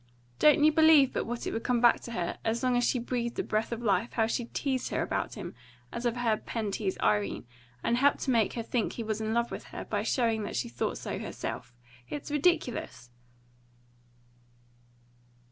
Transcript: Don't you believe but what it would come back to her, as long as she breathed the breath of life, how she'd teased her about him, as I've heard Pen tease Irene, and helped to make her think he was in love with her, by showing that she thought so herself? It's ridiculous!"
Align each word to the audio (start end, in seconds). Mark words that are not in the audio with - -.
Don't 0.39 0.63
you 0.63 0.71
believe 0.71 1.13
but 1.13 1.27
what 1.27 1.45
it 1.45 1.53
would 1.53 1.63
come 1.63 1.79
back 1.79 1.99
to 1.99 2.13
her, 2.13 2.39
as 2.43 2.63
long 2.63 2.75
as 2.75 2.83
she 2.83 2.97
breathed 2.97 3.35
the 3.35 3.43
breath 3.43 3.71
of 3.71 3.83
life, 3.83 4.13
how 4.13 4.25
she'd 4.25 4.51
teased 4.51 4.89
her 4.89 5.03
about 5.03 5.35
him, 5.35 5.53
as 5.91 6.07
I've 6.07 6.17
heard 6.17 6.47
Pen 6.47 6.71
tease 6.71 6.97
Irene, 7.03 7.45
and 7.83 7.97
helped 7.97 8.21
to 8.21 8.31
make 8.31 8.53
her 8.53 8.63
think 8.63 8.93
he 8.93 9.03
was 9.03 9.21
in 9.21 9.35
love 9.35 9.51
with 9.51 9.65
her, 9.65 9.85
by 9.85 10.01
showing 10.01 10.41
that 10.41 10.55
she 10.55 10.69
thought 10.69 10.97
so 10.97 11.19
herself? 11.19 11.75
It's 12.09 12.31
ridiculous!" 12.31 13.11